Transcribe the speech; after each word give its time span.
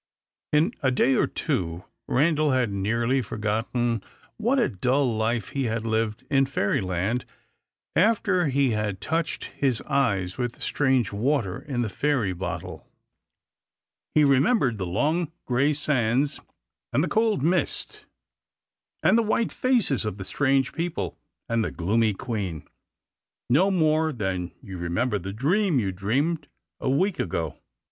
In 0.51 0.73
a 0.81 0.89
day 0.89 1.13
or 1.13 1.27
two, 1.27 1.83
Randal 2.07 2.49
had 2.49 2.71
nearly 2.71 3.21
forgotten 3.21 4.03
what 4.37 4.57
a 4.57 4.67
dull 4.67 5.15
life 5.15 5.49
he 5.49 5.65
had 5.65 5.85
lived 5.85 6.25
in 6.27 6.47
Fairyland, 6.47 7.23
after 7.95 8.47
he 8.47 8.71
had 8.71 8.99
touched 8.99 9.51
his 9.55 9.79
eyes 9.83 10.39
with 10.39 10.53
the 10.53 10.61
strange 10.61 11.13
water 11.13 11.59
in 11.59 11.83
the 11.83 11.87
fairy 11.87 12.33
bottle. 12.33 12.89
He 14.15 14.23
remembered 14.23 14.79
the 14.79 14.87
long, 14.87 15.31
grey 15.45 15.71
sands, 15.71 16.39
and 16.91 17.03
the 17.03 17.07
cold 17.07 17.43
mist, 17.43 18.07
and 19.03 19.15
the 19.19 19.21
white 19.21 19.51
faces 19.51 20.03
of 20.03 20.17
the 20.17 20.25
strange 20.25 20.73
people, 20.73 21.15
and 21.47 21.63
the 21.63 21.69
gloomy 21.69 22.15
queen, 22.15 22.67
no 23.51 23.69
more 23.69 24.11
than 24.11 24.51
you 24.63 24.79
remember 24.79 25.19
the 25.19 25.31
dream 25.31 25.77
you 25.77 25.91
dreamed 25.91 26.47
a 26.79 26.89
week 26.89 27.19
ago. 27.19 27.59